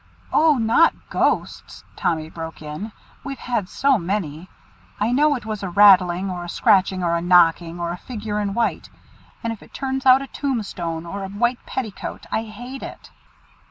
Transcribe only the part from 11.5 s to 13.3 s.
petticoat, I hate it."